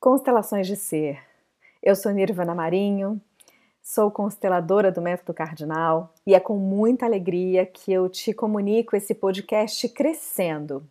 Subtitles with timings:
[0.00, 1.18] Constelações de Ser.
[1.82, 3.20] Eu sou Nirvana Marinho,
[3.82, 9.14] sou consteladora do Método Cardinal e é com muita alegria que eu te comunico esse
[9.14, 10.82] podcast crescendo.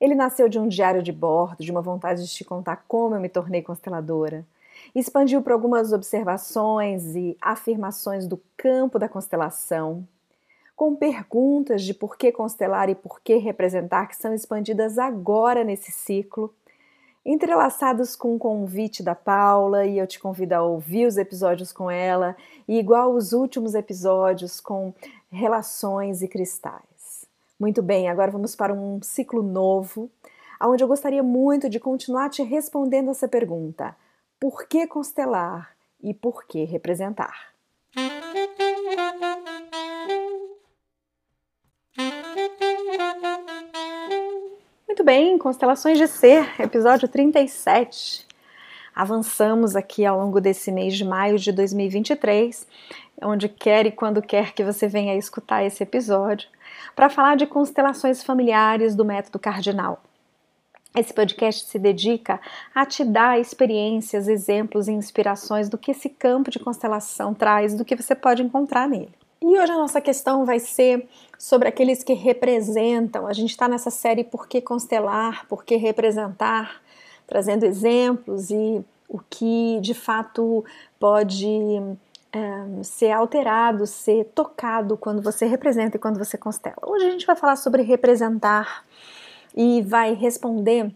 [0.00, 3.20] Ele nasceu de um diário de bordo, de uma vontade de te contar como eu
[3.20, 4.46] me tornei consteladora.
[4.94, 10.06] Expandiu para algumas observações e afirmações do campo da constelação,
[10.76, 15.90] com perguntas de por que constelar e por que representar que são expandidas agora nesse
[15.90, 16.54] ciclo
[17.24, 21.90] entrelaçados com o convite da Paula, e eu te convido a ouvir os episódios com
[21.90, 22.36] ela,
[22.68, 24.92] e igual os últimos episódios com
[25.30, 27.24] relações e cristais.
[27.58, 30.10] Muito bem, agora vamos para um ciclo novo,
[30.60, 33.96] onde eu gostaria muito de continuar te respondendo essa pergunta:
[34.38, 37.54] por que constelar e por que representar?
[44.94, 48.24] Muito bem, Constelações de Ser, episódio 37.
[48.94, 52.64] Avançamos aqui ao longo desse mês de maio de 2023,
[53.20, 56.48] onde quer e quando quer que você venha escutar esse episódio,
[56.94, 60.00] para falar de constelações familiares do método cardinal.
[60.96, 62.40] Esse podcast se dedica
[62.72, 67.84] a te dar experiências, exemplos e inspirações do que esse campo de constelação traz, do
[67.84, 69.12] que você pode encontrar nele.
[69.42, 71.06] E hoje a nossa questão vai ser
[71.44, 73.26] sobre aqueles que representam.
[73.26, 76.80] A gente está nessa série Por que Constelar, Por que Representar,
[77.26, 80.64] trazendo exemplos e o que de fato
[80.98, 81.46] pode
[82.32, 86.78] é, ser alterado, ser tocado quando você representa e quando você constela.
[86.80, 88.82] Hoje a gente vai falar sobre representar
[89.54, 90.90] e vai responder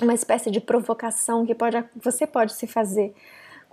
[0.00, 3.12] uma espécie de provocação que pode, você pode se fazer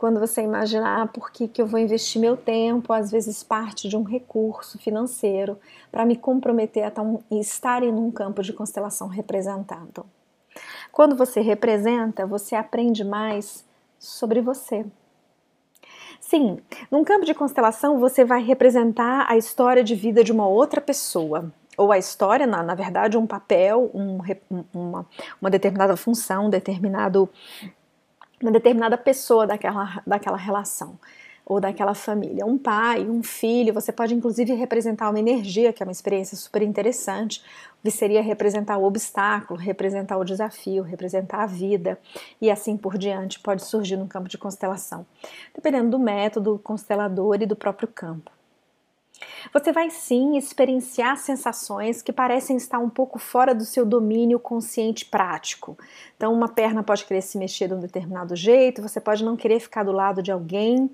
[0.06, 3.98] quando você imaginar por que, que eu vou investir meu tempo, às vezes parte de
[3.98, 5.58] um recurso financeiro,
[5.92, 6.94] para me comprometer a
[7.32, 10.06] estar em um campo de constelação representado.
[10.92, 13.66] Quando você representa, você aprende mais
[13.98, 14.86] sobre você.
[16.22, 16.60] Sim,
[16.92, 21.52] num campo de constelação você vai representar a história de vida de uma outra pessoa,
[21.76, 24.20] ou a história, na, na verdade, um papel, um,
[24.72, 25.04] uma,
[25.42, 27.28] uma determinada função, um determinado
[28.42, 30.98] uma determinada pessoa daquela, daquela relação
[31.46, 32.46] ou daquela família.
[32.46, 36.62] Um pai, um filho, você pode inclusive representar uma energia, que é uma experiência super
[36.64, 37.44] interessante,
[37.84, 42.00] que seria representar o obstáculo, representar o desafio, representar a vida
[42.42, 45.06] e assim por diante, pode surgir no campo de constelação,
[45.54, 48.35] dependendo do método constelador e do próprio campo.
[49.54, 55.06] Você vai sim experienciar sensações que parecem estar um pouco fora do seu domínio consciente
[55.06, 55.78] prático.
[56.18, 59.60] Então, uma perna pode querer se mexer de um determinado jeito, você pode não querer
[59.60, 60.90] ficar do lado de alguém,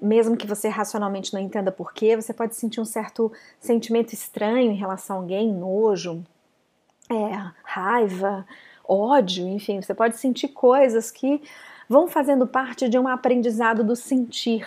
[0.00, 4.76] mesmo que você racionalmente não entenda porquê, você pode sentir um certo sentimento estranho em
[4.76, 6.22] relação a alguém, nojo,
[7.10, 8.46] é, raiva,
[8.86, 11.42] ódio, enfim, você pode sentir coisas que
[11.88, 14.66] vão fazendo parte de um aprendizado do sentir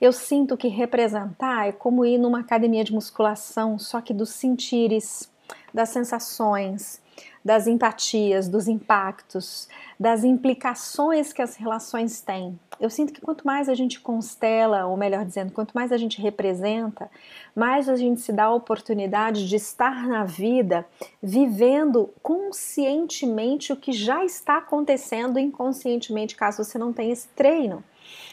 [0.00, 5.30] eu sinto que representar é como ir numa academia de musculação, só que dos sentires,
[5.74, 7.00] das sensações,
[7.44, 9.68] das empatias, dos impactos,
[9.98, 12.58] das implicações que as relações têm.
[12.78, 16.20] Eu sinto que quanto mais a gente constela, ou melhor dizendo, quanto mais a gente
[16.20, 17.10] representa,
[17.54, 20.86] mais a gente se dá a oportunidade de estar na vida
[21.22, 27.84] vivendo conscientemente o que já está acontecendo inconscientemente, caso você não tenha esse treino.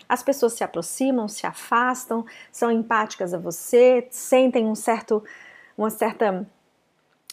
[0.08, 5.24] As pessoas se aproximam, se afastam, são empáticas a você, sentem um certo,
[5.78, 6.48] uma certa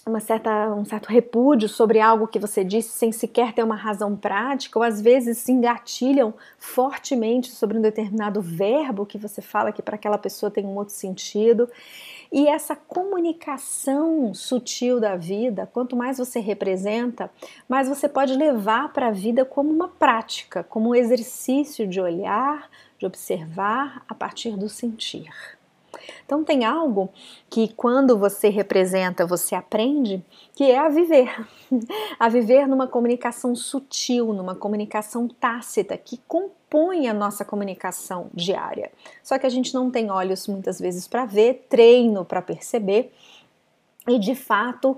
[0.06, 4.14] uma certa, um certo repúdio sobre algo que você disse sem sequer ter uma razão
[4.14, 9.80] prática, ou às vezes se engatilham fortemente sobre um determinado verbo que você fala que
[9.80, 11.70] para aquela pessoa tem um outro sentido.
[12.36, 17.30] E essa comunicação sutil da vida, quanto mais você representa,
[17.68, 22.68] mais você pode levar para a vida como uma prática, como um exercício de olhar,
[22.98, 25.30] de observar a partir do sentir.
[26.24, 27.10] Então tem algo
[27.48, 30.24] que quando você representa, você aprende,
[30.54, 31.46] que é a viver.
[32.18, 38.90] a viver numa comunicação sutil, numa comunicação tácita que compõe a nossa comunicação diária.
[39.22, 43.12] Só que a gente não tem olhos muitas vezes para ver, treino para perceber
[44.06, 44.96] e de fato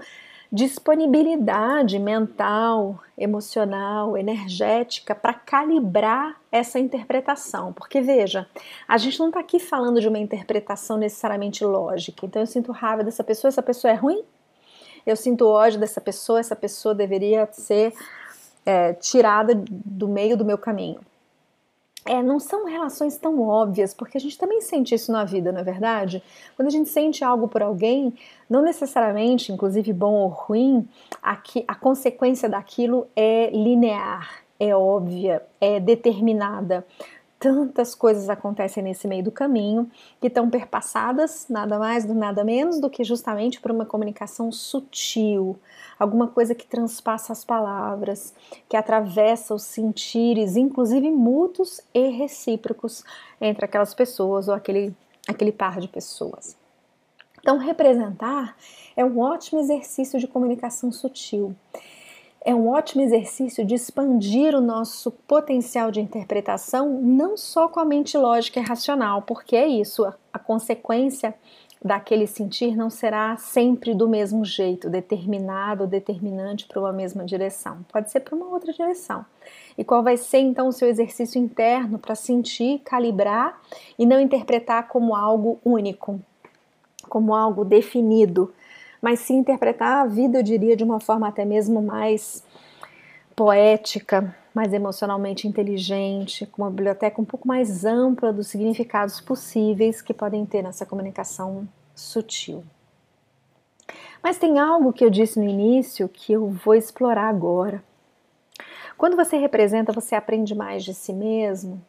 [0.57, 7.75] disponibilidade mental, emocional, energética para calibrar essa interpretação.
[7.75, 8.49] Porque veja,
[8.89, 12.25] a gente não está aqui falando de uma interpretação necessariamente lógica.
[12.25, 14.25] Então eu sinto raiva dessa pessoa, essa pessoa é ruim?
[15.05, 17.93] Eu sinto ódio dessa pessoa, essa pessoa deveria ser
[18.65, 21.01] é, tirada do meio do meu caminho
[22.07, 25.61] é, não são relações tão óbvias, porque a gente também sente isso na vida, não
[25.61, 26.23] é verdade?
[26.55, 28.15] Quando a gente sente algo por alguém,
[28.49, 30.89] não necessariamente, inclusive bom ou ruim,
[31.23, 31.39] a,
[31.69, 34.43] a consequência daquilo é linear.
[34.59, 36.87] é óbvia, é determinada.
[37.47, 39.89] Tantas coisas acontecem nesse meio do caminho
[40.21, 45.57] que estão perpassadas nada mais, nada menos do que justamente por uma comunicação sutil,
[45.97, 48.35] alguma coisa que transpassa as palavras,
[48.69, 53.05] que atravessa os sentires, inclusive mútuos e recíprocos
[53.41, 54.93] entre aquelas pessoas ou aquele,
[55.29, 56.57] aquele par de pessoas.
[57.39, 58.57] Então, representar
[58.97, 61.55] é um ótimo exercício de comunicação sutil.
[62.49, 67.85] É um ótimo exercício de expandir o nosso potencial de interpretação, não só com a
[67.85, 71.35] mente lógica e racional, porque é isso, a, consequência
[71.85, 77.85] daquele sentir não será sempre do mesmo jeito, determinado, determinante para uma mesma direção.
[77.93, 79.27] Pode ser para uma outra direção.
[79.77, 83.61] E qual vai ser então o seu exercício interno para sentir, calibrar
[83.99, 86.21] e não interpretar como algo único,
[87.09, 88.55] como algo definido,
[89.01, 92.45] mas sim interpretar a vida, eu diria, de uma forma até mesmo mais
[93.35, 100.15] poética, mais emocionalmente inteligente, com uma biblioteca um pouco mais ampla dos significados possíveis que
[100.15, 102.65] podem ter nessa comunicação sutil.
[104.23, 107.85] Mas tem algo que eu disse no início que eu vou explorar agora.
[108.97, 111.85] Quando você representa, você aprende mais de si mesmo,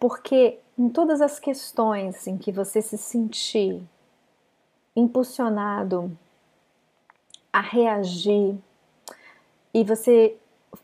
[0.00, 3.82] porque em todas as questões em que você se sentir
[4.96, 6.16] impulsionado
[7.52, 8.56] a reagir
[9.72, 10.36] e você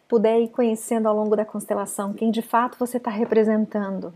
[0.09, 4.13] puder ir conhecendo ao longo da constelação quem de fato você está representando,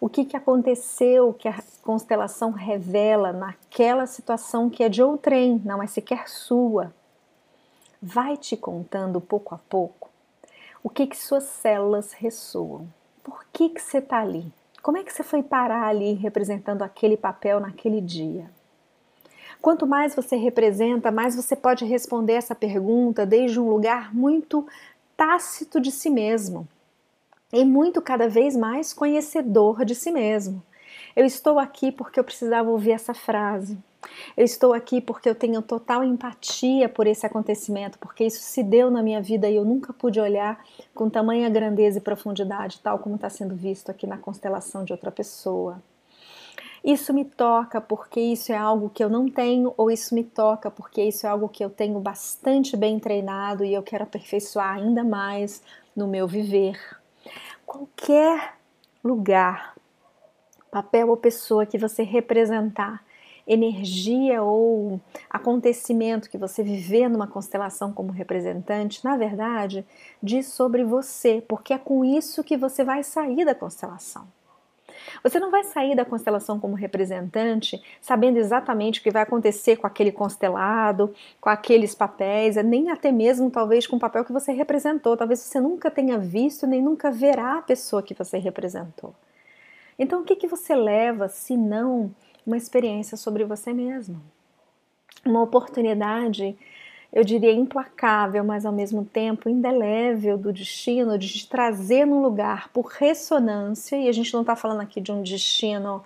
[0.00, 5.82] o que, que aconteceu que a constelação revela naquela situação que é de outrem, não
[5.82, 6.92] é sequer sua,
[8.02, 10.04] vai te contando pouco a pouco
[10.84, 12.86] o que, que suas células ressoam.
[13.22, 14.52] Por que, que você está ali?
[14.82, 18.50] Como é que você foi parar ali representando aquele papel naquele dia?
[19.64, 24.68] Quanto mais você representa, mais você pode responder essa pergunta desde um lugar muito
[25.16, 26.68] tácito de si mesmo
[27.50, 30.62] e muito cada vez mais conhecedor de si mesmo.
[31.16, 33.78] Eu estou aqui porque eu precisava ouvir essa frase.
[34.36, 38.90] Eu estou aqui porque eu tenho total empatia por esse acontecimento, porque isso se deu
[38.90, 40.62] na minha vida e eu nunca pude olhar
[40.94, 45.10] com tamanha grandeza e profundidade, tal como está sendo visto aqui na constelação de outra
[45.10, 45.80] pessoa.
[46.84, 50.70] Isso me toca porque isso é algo que eu não tenho, ou isso me toca
[50.70, 55.02] porque isso é algo que eu tenho bastante bem treinado e eu quero aperfeiçoar ainda
[55.02, 55.62] mais
[55.96, 56.78] no meu viver.
[57.64, 58.58] Qualquer
[59.02, 59.74] lugar,
[60.70, 63.02] papel ou pessoa que você representar,
[63.46, 65.00] energia ou
[65.30, 69.86] acontecimento que você viver numa constelação como representante, na verdade,
[70.22, 74.26] diz sobre você, porque é com isso que você vai sair da constelação.
[75.22, 79.86] Você não vai sair da constelação como representante sabendo exatamente o que vai acontecer com
[79.86, 85.16] aquele constelado, com aqueles papéis, nem até mesmo talvez com o papel que você representou.
[85.16, 89.14] Talvez você nunca tenha visto nem nunca verá a pessoa que você representou.
[89.98, 92.10] Então, o que, que você leva se não
[92.46, 94.20] uma experiência sobre você mesmo?
[95.24, 96.56] Uma oportunidade
[97.14, 102.70] eu diria, implacável, mas ao mesmo tempo indelével do destino, de te trazer num lugar
[102.70, 106.02] por ressonância, e a gente não está falando aqui de um destino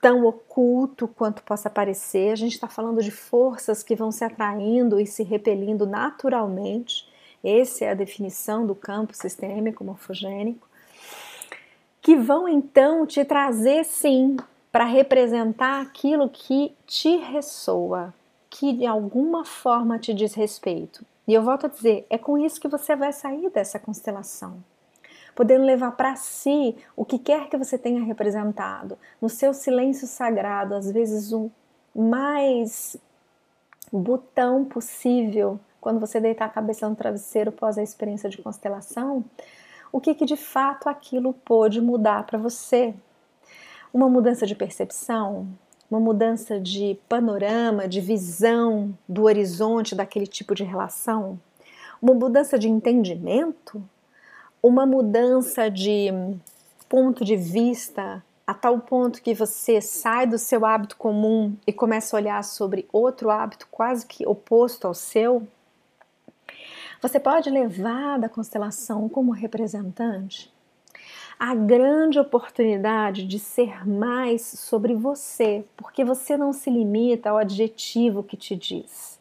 [0.00, 4.98] tão oculto quanto possa parecer, a gente está falando de forças que vão se atraindo
[4.98, 7.06] e se repelindo naturalmente.
[7.44, 10.66] Essa é a definição do campo sistêmico morfogênico,
[12.00, 14.38] que vão então te trazer sim
[14.72, 18.14] para representar aquilo que te ressoa,
[18.54, 21.04] que de alguma forma te diz respeito.
[21.26, 24.62] E eu volto a dizer, é com isso que você vai sair dessa constelação.
[25.34, 30.72] Podendo levar para si o que quer que você tenha representado, no seu silêncio sagrado,
[30.72, 31.50] às vezes o
[31.92, 32.96] mais
[33.92, 39.24] botão possível, quando você deitar a cabeça no travesseiro pós a experiência de constelação,
[39.90, 42.94] o que, que de fato aquilo pôde mudar para você.
[43.92, 45.48] Uma mudança de percepção,
[45.94, 51.38] uma mudança de panorama, de visão do horizonte daquele tipo de relação,
[52.02, 53.80] uma mudança de entendimento,
[54.60, 56.08] uma mudança de
[56.88, 62.16] ponto de vista a tal ponto que você sai do seu hábito comum e começa
[62.16, 65.46] a olhar sobre outro hábito quase que oposto ao seu,
[67.00, 70.52] você pode levar da constelação como representante
[71.38, 78.22] a grande oportunidade de ser mais sobre você, porque você não se limita ao adjetivo
[78.22, 79.20] que te diz.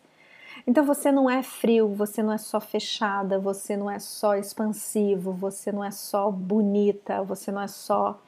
[0.65, 5.34] Então você não é frio, você não é só fechada, você não é só expansivo,
[5.34, 8.20] você não é só bonita, você não é só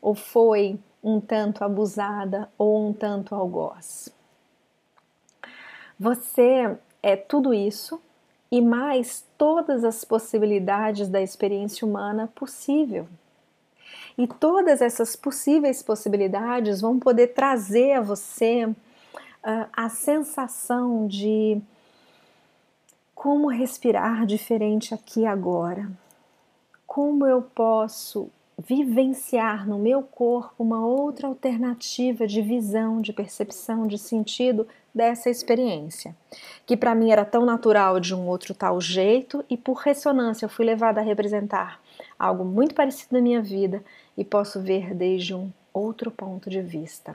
[0.00, 4.12] ou foi um tanto abusada ou um tanto algoz.
[5.98, 8.00] Você é tudo isso
[8.50, 13.06] e mais todas as possibilidades da experiência humana possível.
[14.16, 18.74] E todas essas possíveis possibilidades vão poder trazer a você uh,
[19.72, 21.60] a sensação de
[23.14, 25.90] como respirar diferente aqui agora.
[26.86, 33.98] Como eu posso vivenciar no meu corpo uma outra alternativa de visão, de percepção, de
[33.98, 36.14] sentido dessa experiência,
[36.66, 40.50] que para mim era tão natural de um outro tal jeito e por ressonância eu
[40.50, 41.80] fui levada a representar
[42.18, 43.82] algo muito parecido na minha vida
[44.16, 47.14] e posso ver desde um outro ponto de vista.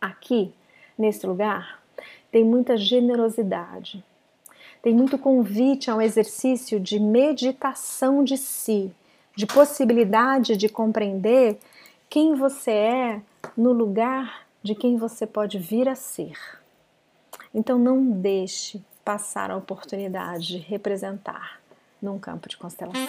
[0.00, 0.52] Aqui,
[0.96, 1.82] nesse lugar,
[2.30, 4.02] tem muita generosidade,
[4.82, 8.90] tem muito convite a um exercício de meditação de si,
[9.36, 11.58] de possibilidade de compreender
[12.08, 13.20] quem você é
[13.56, 16.38] no lugar de quem você pode vir a ser.
[17.54, 21.60] Então não deixe passar a oportunidade de representar
[22.00, 23.02] num campo de constelação.